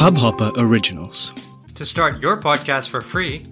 [0.00, 1.34] Hubhopper Originals.
[1.74, 3.42] To start your podcast for free,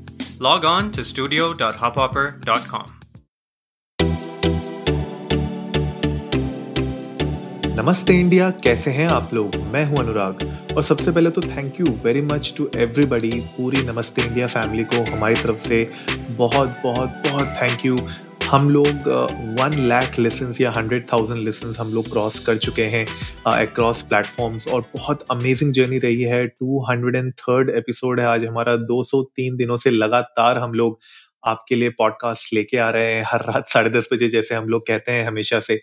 [0.40, 2.86] log on to studio.hubhopper.com.
[7.78, 10.38] नमस्ते India कैसे हैं आप लोग मैं हूँ अनुराग
[10.76, 15.04] और सबसे पहले तो thank you very much to everybody पूरी नमस्ते इंडिया फैमिली को
[15.12, 15.84] हमारी तरफ़ से
[16.38, 17.96] बहुत बहुत बहुत थैंक यू
[18.50, 19.08] हम लोग
[19.60, 23.06] वन लैख लेसन या हंड्रेड थाउज़ेंड लेसन हम लोग क्रॉस कर चुके हैं
[23.46, 28.26] अक्रॉस uh, प्लेटफॉर्म्स और बहुत अमेजिंग जर्नी रही है। Two hundred and third episode है
[28.26, 30.98] आज हमारा। 203 दिनों से लगातार हम लोग
[31.44, 34.86] आपके लिए पॉडकास्ट लेके आ रहे हैं। हर रात साढ़े दस बजे जैसे हम लोग
[34.86, 35.80] कहते हैं हमेशा से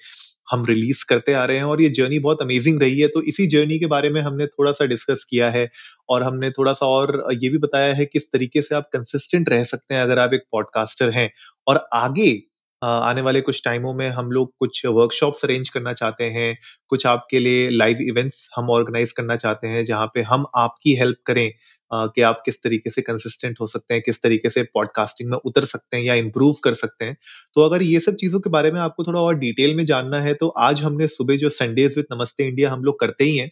[0.52, 3.48] हम रिलीज़ करते आ रहे हैं और ये जर्नी बहुत अमेजिंग रही है। तो इसी
[3.48, 5.70] जर्नी के बारे में हमने थोड़ा सा डिस्कस किया है
[6.10, 9.64] और हमने थोड़ा सा और ये भी बताया है किस तरीके से आप कंसिस्टेंट रह
[9.64, 11.32] सकते हैं अगर आप एक पॉडकास्टर हैं
[11.68, 16.58] और आगे आने वाले कुछ टाइमों में हम लोग कुछ वर्कशॉप्स अरेंज करना चाहते हैं।
[16.90, 21.18] कुछ आपके लिए लाइव इवेंट्स हम ऑर्गेनाइज करना चाहते हैं, जहाँ पे हम आपकी हेल्प
[21.26, 21.52] करें
[21.92, 25.66] कि आप किस तरीके से कंसिस्टेंट हो सकते हैं, किस तरीके से पॉडकास्टिंग में उतर
[25.66, 27.18] सकते हैं या इम्प्रूव कर सकते हैं।
[27.56, 30.34] तो अगर ये सब चीज़ों के बारे में आपको थोड़ा और डिटेल में जानना है
[30.36, 33.52] तो आज हमने सुबह जो संडेज विद नमस्ते इंडिया हम लोग करते ही हैं,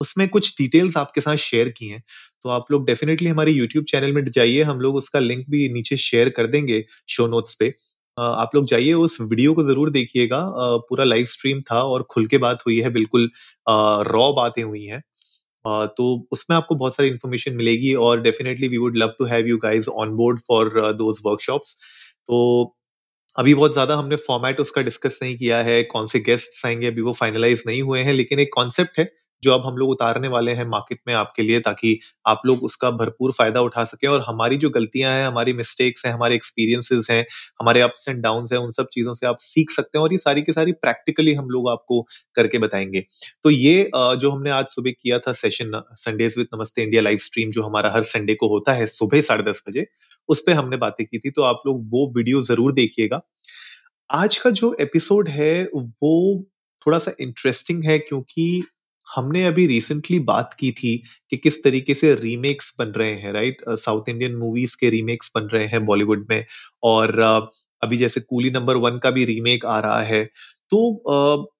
[0.00, 2.02] उसमें कुछ डिटेल्स आपके साथ शेयर की हैं।
[2.42, 5.96] तो आप लोग डेफिनेटली हमारे यूट्यूब चैनल में जाइए, हम लोग उसका लिंक भी नीचे
[5.98, 7.74] शेयर कर देंगे शो नोट्स पे।
[8.18, 10.40] आप लोग जाइए, उस वीडियो को ज़रूर देखिएगा।
[10.88, 13.30] पूरा लाइव स्ट्रीम था और खुल के बात हुई है, बिल्कुल
[14.08, 15.02] रॉ बातें हुई हैं।
[15.64, 19.58] तो उसमें आपको बहुत सारी इन्फॉर्मेशन मिलेगी और definitely we would love to have you
[19.58, 21.76] guys on board for those workshops
[22.28, 22.40] तो
[23.38, 27.00] अभी बहुत ज़्यादा हमने फॉर्मेट उसका डिस्कस नहीं किया है, कौन से गेस्ट आएँगे, अभी
[27.02, 29.04] वो फाइनलाइज नहीं हुए हैं, लेकिन एक कॉन्सेप्ट है
[29.44, 32.90] जो अब हम लोग उतारने वाले हैं मार्केट में आपके लिए ताकि आप लोग उसका
[32.92, 37.24] भरपूर फ़ायदा उठा सके और हमारी जो गलतियाँ हैं, हमारी मिस्टेक्स हैं, हमारे एक्सपीरियंसेस हैं,
[37.60, 40.18] हमारे अप्स एंड डाउन हैं, उन सब चीज़ों से आप सीख सकते हैं और ये
[40.18, 42.00] सारी की सारी प्रैक्टिकली हम लोग आपको
[42.36, 43.04] करके बताएँगे।
[43.44, 47.50] तो ये जो हमने आज सुबह किया था session Sundays with Namaste India live stream
[47.50, 49.86] जो हमारा हर संडे को होता है सुबह साढ़े दस बजे,
[50.28, 53.20] उस पर हमने बातें की थी तो आप लोग वो वीडियो ज़रूर देखिएगा।
[54.10, 56.14] आज का जो एपिसोड है वो
[56.86, 58.62] थोड़ा सा इंटरेस्टिंग है क्योंकि
[59.16, 60.96] हमने अभी रिसेंटली बात की थी
[61.30, 65.48] कि किस तरीके से रीमेक्स बन रहे हैं राइट साउथ इंडियन मूवीज़ के रीमेक्स बन
[65.52, 66.44] रहे हैं बॉलीवुड में
[66.84, 67.20] और
[67.82, 70.24] अभी जैसे कूली नंबर वन का भी रीमेक आ रहा है।
[70.72, 71.50] तो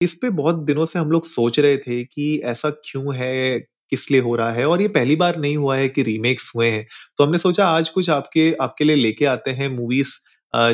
[0.00, 3.58] इस पे बहुत दिनों से हम लोग सोच रहे थे कि ऐसा क्यों है,
[3.90, 6.68] किस लिए हो रहा है और ये पहली बार नहीं हुआ है कि रीमेक्स हुए
[6.70, 6.86] हैं।
[7.18, 10.12] तो हमने सोचा आज कुछ आपके आपके लिए लेके आते हैं मूवीज़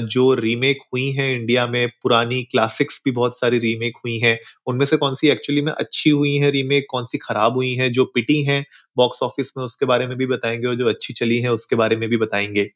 [0.06, 4.84] जो रीमेक हुई हैं इंडिया में, पुरानी क्लासिक्स भी बहुत सारी रीमेक हुई हैं। उनमें
[4.86, 8.04] से कौन सी एक्चुअली में अच्छी हुई है रीमेक कौन सी खराब हुई है, जो
[8.14, 8.64] पिटी हैं
[8.96, 11.96] बॉक्स ऑफ़िस में उसके बारे में भी बताएँगे और जो अच्छी चली है उसके बारे
[11.96, 12.70] में भी बताएँगे।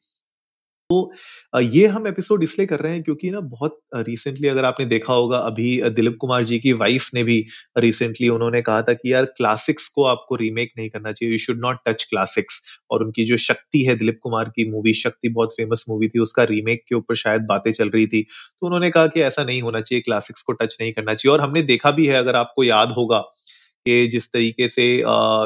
[0.89, 5.13] तो ये हम एपिसोड इसलिए कर रहे हैं क्योंकि ना बहुत रिसेंटली अगर आपने देखा
[5.13, 7.37] होगा, अभी दिलीप कुमार जी की वाइफ ने भी
[7.77, 11.59] रिसेंटली उन्होंने कहा था कि यार क्लासिक्स को आपको रीमेक नहीं करना चाहिए you should
[11.61, 15.85] not touch classics और उनकी जो शक्ति है दिलीप कुमार की मूवी शक्ति बहुत फ़ेमस
[15.89, 19.21] मूवी थी, उसका रीमेक के ऊपर शायद बातें चल रही थी। तो उन्होंने कहा कि
[19.21, 22.15] ऐसा नहीं होना चाहिए क्लासिक्स को टच नहीं करना चाहिए। और हमने देखा भी है,
[22.15, 23.23] अगर आपको याद होगा
[23.85, 24.83] कि जिस तरीके से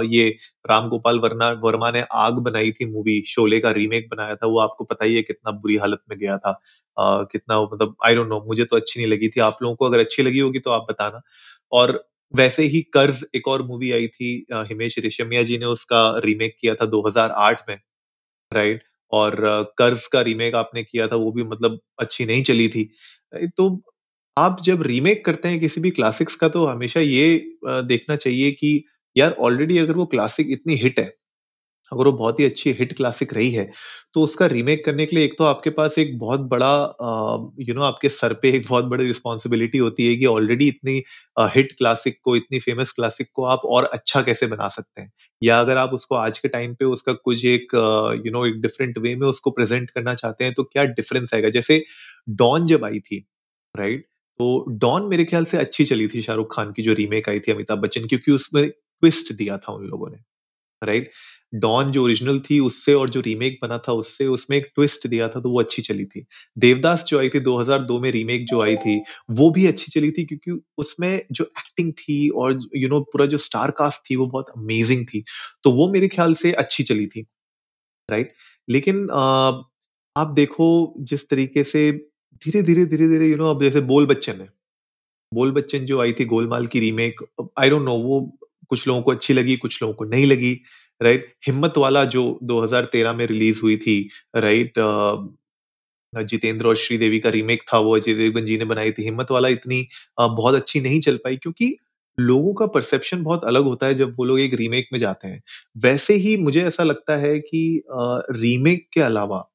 [0.10, 0.28] ये
[0.70, 4.60] राम गोपाल वर्मा वर्मा ने आग बनाई थी मूवी शोले का रीमेक बनाया था वो
[4.60, 6.52] आपको पता ही है कितना बुरी हालत में गया था।
[6.98, 9.86] आ, कितना मतलब आई डोंट नो मुझे तो अच्छी नहीं लगी थी। आप लोगों को
[9.86, 11.22] अगर अच्छी लगी होगी तो आप बताना।
[11.72, 16.56] और वैसे ही कर्ज एक और मूवी आई थी हिमेश रेशमिया जी ने उसका रीमेक
[16.60, 17.76] किया था 2008 में
[18.52, 19.36] राइट और
[19.78, 22.84] कर्ज का रीमेक आपने किया था वो भी मतलब अच्छी नहीं चली थी।
[23.58, 23.70] तो
[24.40, 27.28] आप जब रीमेक करते हैं किसी भी क्लासिक्स का तो हमेशा ये
[27.66, 28.84] देखना चाहिए कि
[29.16, 31.06] यार ऑलरेडी अगर वो क्लासिक इतनी हिट है,
[31.92, 33.72] अगर वो बहुत ही अच्छी हिट क्लासिक रही है
[34.14, 36.72] तो उसका रीमेक करने के लिए एक तो आपके पास एक बहुत बड़ा
[37.62, 41.02] यू नो आपके सर पे एक बहुत बड़ी रिस्पॉन्सिबिलिटी होती है कि ऑलरेडी इतनी
[41.56, 45.12] हिट क्लासिक को, इतनी फ़ेमस क्लासिक को आप और अच्छा कैसे बना सकते हैं?
[45.42, 47.76] या अगर आप उसको आज के टाइम पे उसका कुछ एक
[48.26, 51.50] यू नो एक डिफरेंट वे में उसको प्रेजेंट करना चाहते हैं तो क्या डिफरेंस आएगा?
[51.52, 51.84] जैसे
[52.38, 53.26] डॉन जब आई थी
[53.76, 54.06] राइट
[54.40, 57.52] तो डॉन मेरे ख्याल से अच्छी चली थी शाहरुख खान की जो रीमेक आई थी
[57.52, 60.18] अमिताभ बच्चन क्योंकि उसमें ट्विस्ट दिया था उन लोगों ने
[60.84, 61.12] राइट
[61.56, 65.28] डॉन जो ओरिजिनल थी उससे और जो रीमेक बना था उससे उसमें एक ट्विस्ट दिया
[65.28, 66.26] था तो वो अच्छी चली थी।
[66.58, 70.26] देवदास जो आई थी 2002 में रीमेक जो आई थी वो भी अच्छी चली थी
[70.26, 74.16] क्योंकि उसमें जो एक्टिंग थी और यू you नो know, पूरा जो स्टार कास्ट थी
[74.16, 75.24] वो बहुत अमेजिंग थी
[75.64, 77.26] तो वो मेरे ख्याल से अच्छी चली थी
[78.12, 78.34] राइट
[78.70, 79.10] लेकिन
[80.18, 82.10] आप देखो जिस तरीके से
[82.46, 84.50] धीरे धीरे धीरे धीरे यू नो अब जैसे बोल बच्चन है।
[85.32, 87.22] बोल बच्चन जो आई थी गोलमाल की रीमेक
[87.60, 88.20] आई डोंट नो वो
[88.70, 90.54] कुछ लोगों को अच्छी लगी, कुछ लोगों को नहीं लगी
[91.02, 94.00] राइट हिम्मत वाला जो 2013 में रिलीज़ हुई थी
[94.38, 94.80] राइट
[96.14, 99.50] जितेंद्र और श्रीदेवी का रीमेक था, वो अजय देवगन जी ने बनाई थी। हिम्मत वाला
[99.50, 99.86] इतनी
[100.20, 101.76] बहुत अच्छी नहीं चल पाई क्योंकि
[102.18, 105.42] लोगों का परसेप्शन बहुत अलग होता है जब वो लोग एक रीमेक में जाते हैं।
[105.84, 107.62] वैसे ही मुझे ऐसा लगता है कि
[108.34, 109.49] रीमेक के अलावा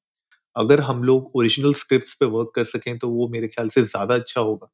[0.56, 4.15] अगर हम लोग ओरिजिनल स्क्रिप्ट पे वर्क कर सकें तो वो मेरे ख्याल से ज़्यादा
[4.15, 4.71] अच्छा होगा,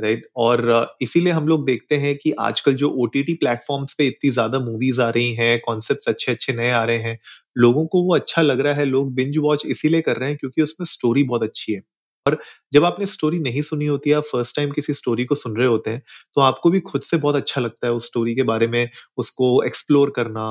[0.00, 0.18] राइट?
[0.18, 0.30] right?
[0.36, 4.30] और इसीलिए हम लोग देखते हैं कि आजकल जो ओ टी टी प्लेटफ़ॉर्म्स पे इतनी
[4.30, 7.18] ज़्यादा मूवीज़ आ रही हैं, कॉन्सेप्ट अच्छे-अच्छे नए आ रहे हैं,
[7.58, 10.62] लोगों को वो अच्छा लग रहा है, लोग बिंज वॉच इसीलिए कर रहे हैं क्योंकि
[10.62, 11.82] उसमें स्टोरी बहुत अच्छी है।
[12.26, 12.38] और
[12.72, 15.66] जब आपने स्टोरी नहीं सुनी होती है, आप फ़र्स्ट टाइम किसी स्टोरी को सुन रहे
[15.68, 16.02] होते हैं,
[16.34, 18.88] तो आपको भी खुद से बहुत अच्छा लगता है उस स्टोरी के बारे में
[19.18, 20.46] उसको एक्सप्लोर करना,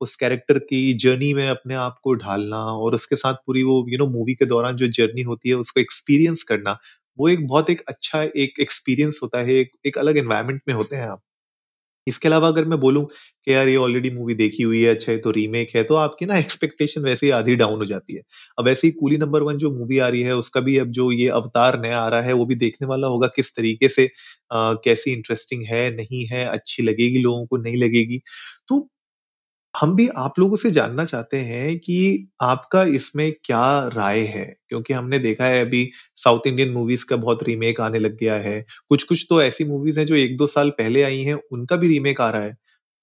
[0.00, 3.98] उस कैरेक्टर की जर्नी में अपने आप को ढालना और उसके साथ पूरी वो यू
[3.98, 6.78] नो मूवी के दौरान जो जर्नी होती है उसको एक्सपीरियंस करना,
[7.18, 10.96] वो एक बहुत एक अच्छा एक एक्सपीरियंस होता है, एक एक अलग एनवायरनमेंट में होते
[10.96, 11.20] हैं आप।
[12.06, 13.04] इसके अलावा अगर मैं बोलूँ
[13.46, 16.26] कि यार ये ऑलरेडी मूवी देखी हुई है, अच्छा है तो रीमेक है, तो आपकी
[16.26, 18.22] ना एक्सपेक्टेशन वैसे ही आधी डाउन हो जाती है।
[18.58, 21.10] अब वैसे ही कूली नंबर वन जो मूवी आ रही है, उसका भी अब जो
[21.12, 24.08] ये अवतार नया आ रहा है, वो भी देखने वाला होगा किस तरीके से
[24.52, 28.20] आ, कैसी इंटरेस्टिंग है, नहीं है, अच्छी लगेगी लोगों को, नहीं लगेगी।
[28.68, 28.88] तो
[29.76, 31.96] हम भी आप लोगों से जानना चाहते हैं कि
[32.42, 34.44] आपका इसमें क्या राय है?
[34.68, 38.60] क्योंकि हमने देखा है अभी साउथ इंडियन मूवीज़ का बहुत रीमेक आने लग गया है।
[38.88, 42.30] कुछ-कुछ तो ऐसी मूवीज़ हैं जो 1-2 साल पहले आई हैं, उनका भी रीमेक आ
[42.30, 42.52] रहा है।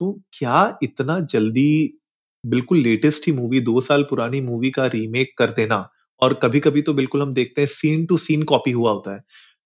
[0.02, 2.00] तो क्या इतना जल्दी
[2.46, 5.90] बिल्कुल लेटेस्ट ही मूवी दो साल पुरानी मूवी का रीमेक कर देना
[6.22, 9.22] और कभी-कभी तो बिल्कुल हम देखते हैं सीन टू सीन कॉपी हुआ होता है।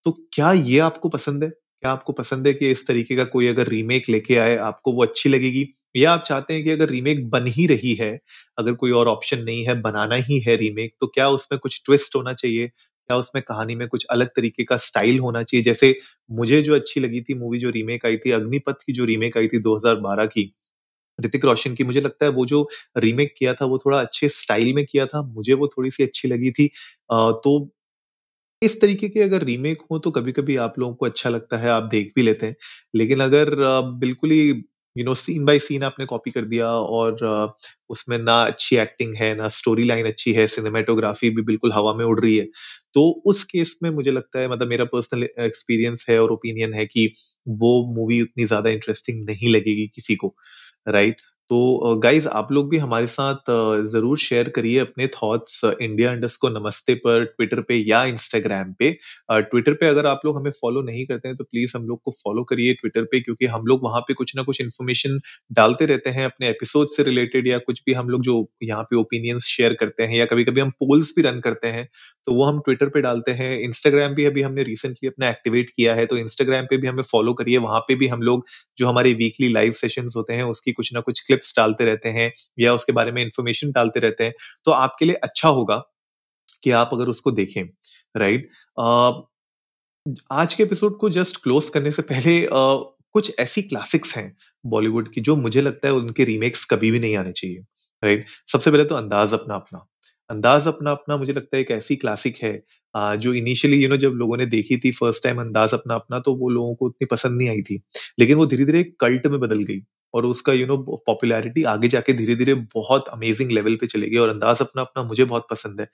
[0.05, 1.49] तो क्या ये आपको पसंद है?
[1.49, 5.03] क्या आपको पसंद है कि इस तरीके का कोई अगर रीमेक लेके आए, आपको वो
[5.03, 5.67] अच्छी लगेगी?
[5.95, 8.19] या आप चाहते हैं कि अगर रीमेक बन ही रही है,
[8.57, 12.15] अगर कोई और ऑप्शन नहीं है, बनाना ही है रीमेक, तो क्या उसमें कुछ ट्विस्ट
[12.15, 12.67] होना चाहिए?
[12.67, 15.63] क्या उसमें कहानी में कुछ अलग तरीके का स्टाइल होना चाहिए?
[15.63, 15.95] जैसे
[16.31, 19.47] मुझे जो अच्छी लगी थी मूवी जो रीमेक आई थी, अग्निपथ की जो रीमेक आई
[19.47, 20.51] थी 2012 की,
[21.19, 22.67] ऋतिक रोशन की, मुझे लगता है वो जो
[22.97, 26.51] रीमेक किया था, वो थोड़ा अच्छे स्टाइल में किया था, मुझे वो थोड़ी-सी अच्छी लगी
[26.51, 26.67] थी।
[27.11, 27.59] तो
[28.61, 31.83] इस तरीके के अगर रीमेक हो तो कभी-कभी आप लोगों को अच्छा लगता है, आप
[31.83, 32.55] देख भी लेते हैं।
[32.95, 33.55] लेकिन अगर
[33.99, 34.53] बिल्कुल ही
[34.97, 39.15] you know scene by scene आपने कॉपी कर दिया और uh, उसमें ना अच्छी एक्टिंग
[39.15, 42.45] है, ना स्टोरी लाइन अच्छी है, सिनेमेटोग्राफी भी बिल्कुल हवा में उड़ रही है,
[42.93, 46.85] तो उस केस में मुझे लगता है मतलब मेरा पर्सनल एक्सपीरियंस है और ओपिनियन है
[46.85, 47.11] कि
[47.47, 50.35] वो मूवी उतनी ज़्यादा इंटरेस्टिंग नहीं लगेगी किसी को,
[50.87, 51.21] राइट?
[51.51, 53.49] तो गाइज़ आप लोग भी हमारे साथ
[53.87, 58.89] ज़रूर शेयर करिए अपने थॉट्स इंडिया अंडरस्कोर नमस्ते पर ट्विटर पे या इंस्टाग्राम पे।
[59.31, 62.11] ट्विटर पे अगर आप लोग हमें फॉलो नहीं करते हैं तो प्लीज़ हम लोग को
[62.13, 65.19] फॉलो करिए ट्विटर पे क्योंकि हम लोग वहाँ पे कुछ ना कुछ इन्फॉर्मेशन
[65.51, 68.95] डालते रहते हैं अपने एपिसोड से रिलेटेड या कुछ भी हम लोग जो यहाँ पे
[68.95, 71.87] ओपिनियंस शेयर करते हैं या कभी-कभी हम पोल्स भी रन करते हैं,
[72.27, 75.93] तो वो हम ट्विटर पे डालते हैं। इंस्टाग्राम भी अभी हमने रिसेंटली अपना एक्टिवेट किया
[75.95, 78.45] है, तो इंस्टाग्राम पे भी हमें फॉलो करिए, वहाँ पे भी हम लोग
[78.77, 82.31] जो हमारे वीकली लाइव सेशंस होते हैं, उसकी कुछ ना कुछ क्लिप्स डालते रहते हैं
[82.59, 84.33] या उसके बारे में इंफॉर्मेशन डालते रहते हैं।
[84.65, 85.77] तो आपके लिए अच्छा होगा
[86.63, 87.63] कि आप अगर उसको देखें,
[88.17, 88.49] राइट?
[90.31, 94.35] आज के एपिसोड को जस्ट क्लोज़ करने से पहले कुछ ऐसी क्लासिक्स हैं
[94.65, 97.57] बॉलीवुड की जो मुझे लगता है उनके रीमेक्स कभी भी नहीं आने चाहिए,
[98.03, 98.25] राइट?
[98.47, 99.85] सबसे पहले तो अंदाज़ अपना-अपना।
[100.29, 102.53] अंदाज़ अपना-अपना मुझे लगता है एक ऐसी क्लासिक है
[103.17, 106.49] जो इनिशियली यू नो जब लोगों ने देखी थी फ़र्स्ट टाइम अंदाज़ अपना-अपना तो वो
[106.49, 107.81] लोगों को उतनी पसंद नहीं आई थी।
[108.19, 109.79] लेकिन वो धीरे-धीरे कल्ट में बदल गई
[110.13, 110.77] और उसका यू नो
[111.07, 115.47] पॉपुलैरिटी आगे जाके धीरे-धीरे बहुत अमेज़िंग लेवल पे चली गई और अंदाज़ अपना-अपना मुझे बहुत
[115.51, 115.87] पसंद है।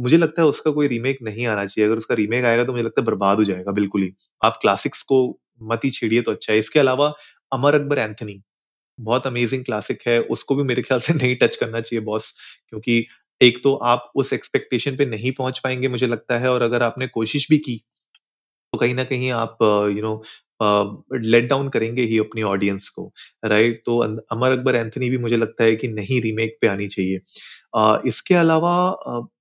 [0.00, 2.84] मुझे लगता है उसका कोई रीमेक नहीं आना चाहिए। अगर उसका रीमेक आएगा तो मुझे
[2.84, 4.12] लगता है बर्बाद हो जाएगा, बिल्कुल ही।
[4.42, 5.20] आप क्लासिक्स को
[5.64, 7.12] मत ही छेड़िए तो अच्छा है। इसके अलावा
[7.52, 8.40] अमर अकबर एंथनी,
[8.98, 12.34] बहुत अमेजिंग क्लासिक है। उसको भी मेरे ख्याल से नहीं टच करना चाहिए बॉस
[12.68, 13.06] क्योंकि
[13.40, 17.06] एक तो आप उस एक्सपेक्टेशन पे नहीं पहुँच पाएँगे, मुझे लगता है और अगर आपने
[17.10, 17.80] कोशिश भी की
[18.72, 20.14] तो कहीं ना कहीं आप यू नो
[20.60, 23.12] लेट डाउन करेंगे ही अपनी ऑडियंस को,
[23.44, 23.82] राइट?
[23.86, 27.20] तो अमर अकबर एंथनी भी मुझे लगता है कि नहीं रीमेक पे आनी चाहिए।
[28.08, 28.74] इसके अलावा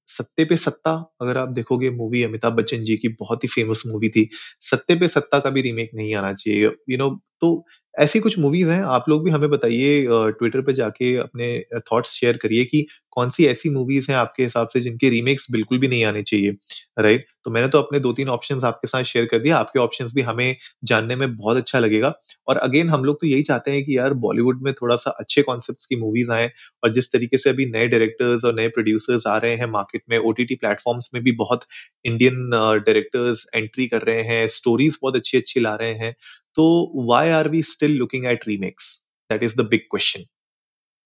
[0.10, 0.92] सत्ते पे सत्ता
[1.22, 4.28] अगर आप देखोगे मूवी अमिताभ बच्चन जी की बहुत ही फ़ेमस मूवी थी।
[4.62, 7.10] सत्ते पे सत्ता का भी रीमेक नहीं आना चाहिए। यू नो
[7.44, 10.02] तो ऐसी कुछ मूवीज़ हैं, आप लोग भी हमें बताइए
[10.34, 11.48] ट्विटर पे जाके अपने
[11.92, 15.88] थॉट्स शेयर करिए कि कौन-सी ऐसी मूवीज़ हैं आपके हिसाब से जिनके रीमेक्स बिल्कुल भी
[15.88, 16.52] नहीं आने चाहिए,
[17.00, 17.26] राइट?
[17.46, 20.56] तो मैंने तो अपने 2-3 ऑप्शंस आपके साथ शेयर कर दिया आपके ऑप्शंस भी हमें
[20.86, 22.14] जानने में बहुत अच्छा लगेगा।
[22.48, 25.86] और अगेन हम लोग तो यही चाहते हैं कि यार बॉलीवुड में थोड़ा-सा अच्छे कॉन्सेप्ट
[25.90, 26.50] की मूवीज़ आए
[26.84, 30.18] और जिस तरीके से अभी नए डायरेक्टर्स और नए प्रोड्यूसर्स आ रहे हैं मार्केट में,
[30.20, 31.66] ओटीटी प्लेटफ़ॉर्म्स में भी बहुत
[32.06, 36.14] इंडियन डायरेक्टर्स एंट्री कर रहे हैं, स्टोरीज़ बहुत अच्छी-अच्छी ला रहे हैं।
[36.56, 39.08] तो why are we still looking at remakes?
[39.32, 40.24] That is the big question.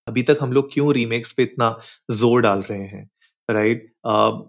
[0.08, 1.80] अभी तक हम लोग क्यों रीमेक्स पे इतना
[2.12, 3.10] ज़ोर डाल रहे हैं,
[3.52, 3.94] राइट?
[4.06, 4.40] अ,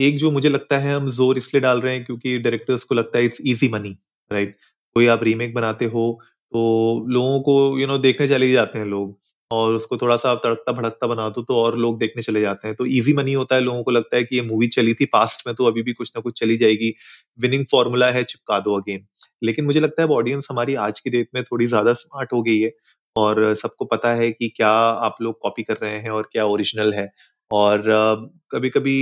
[0.00, 3.18] एक जो मुझे लगता है हम ज़ोर इसलिए डाल रहे हैं क्योंकि डायरेक्टर्स को लगता
[3.18, 3.98] है इट्स इजी मनी,
[4.32, 4.56] राइट?
[4.94, 6.20] कोई आप रीमेक बनाते हो,
[6.52, 9.18] तो लोगों को यू you नो know, देखने चले जाते हैं लोग
[9.52, 12.76] और उसको थोड़ा सा तड़कता भड़कता बना दो तो और लोग देखने चले जाते हैं।
[12.76, 15.46] तो इजी मनी होता है, लोगों को लगता है कि ये मूवी चली थी पास्ट
[15.46, 16.92] में तो अभी भी कुछ ना कुछ चली जाएगी।
[17.38, 19.06] विनिंग फॉर्मूला है चिपका दो अगेन
[19.42, 22.58] लेकिन मुझे लगता है ऑडियंस हमारी आज की डेट में थोड़ी ज़्यादा स्मार्ट हो गई
[22.60, 22.70] है
[23.16, 24.70] और सबको पता है कि क्या
[25.08, 27.10] आप लोग कॉपी कर रहे हैं और क्या ओरिजिनल है।
[27.50, 27.82] और
[28.52, 28.96] कभी कभी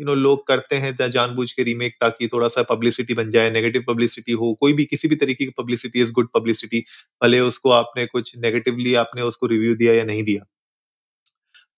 [0.00, 3.84] यू नो लोग करते हैं जानबूझ के रीमेक ताकि थोड़ा सा पब्लिसिटी बन जाए नेगेटिव
[3.88, 6.84] पब्लिसिटी हो, कोई भी किसी भी तरीके की पब्लिसिटी इज़ गुड पब्लिसिटी
[7.22, 10.46] भले उसको आपने कुछ नेगेटिवली आपने उसको रिव्यू दिया या नहीं दिया।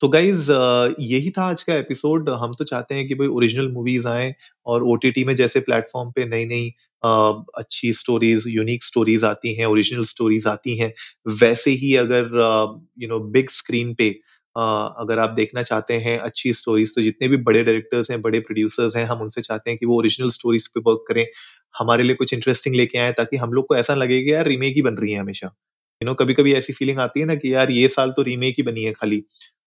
[0.03, 0.51] तो गाइज़
[1.01, 4.35] यही था आज का एपिसोड हम तो चाहते हैं कि भाई ओरिजिनल मूवीज़ आए
[4.67, 6.73] और ओ में जैसे प्लेटफॉर्म पे नई नई
[7.59, 10.93] अच्छी स्टोरीज यूनिक स्टोरीज आती हैं ओरिजिनल स्टोरीज आती हैं,
[11.41, 12.25] वैसे ही अगर
[12.99, 14.11] यू नो बिग स्क्रीन पे
[14.57, 18.97] अगर आप देखना चाहते हैं अच्छी स्टोरीज तो जितने भी बड़े डायरेक्टर्स हैं, बड़े प्रोड्यूसर्स
[18.97, 21.25] हैं, हम उनसे चाहते हैं कि वो ओरिजिनल स्टोरीज पे वर्क करें।
[21.75, 24.75] हमारे लिए कुछ इंटरेस्टिंग लेके आए, ताकि हम लोग को ऐसा लगे कि यार रीमेक
[24.77, 25.47] ही बन रही है हमेशा।
[26.01, 28.55] यू नो कभी कभी ऐसी फीलिंग आती है ना कि यार ये साल तो रीमेक
[28.59, 29.23] ही बनी है खाली।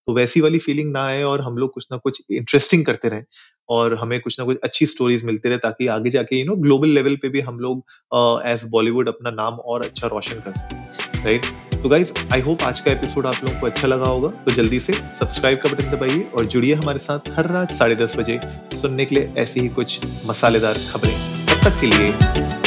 [0.08, 3.22] तो वैसी वाली फीलिंग ना आए और हम लोग कुछ ना कुछ इंटरेस्टिंग करते रहे
[3.70, 6.90] और हमें कुछ ना कुछ अच्छी स्टोरीज मिलती रहे, ताकि आगे जाके यू नो ग्लोबल
[6.90, 11.75] लेवल पे भी हम लोग एज बॉलीवुड अपना नाम और अच्छा रोशन कर सकें। राइट
[11.86, 14.80] तो गाइज़ आई होप आज का एपिसोड आप लोगों को अच्छा लगा होगा। तो जल्दी
[14.80, 18.40] से सब्सक्राइब का बटन दबाइए और जुड़िए हमारे साथ हर रात साढ़े दस बजे
[18.74, 21.14] सुनने के लिए ऐसी ही कुछ मसालेदार खबरें।
[21.46, 22.10] तब तक के लिए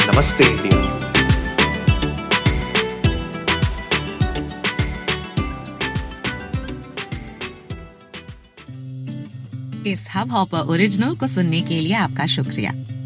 [0.07, 0.97] नमस्ते इंडिया।
[9.87, 12.71] इस हब हॉपर ओरिजिनल को सुनने के लिए आपका शुक्रिया।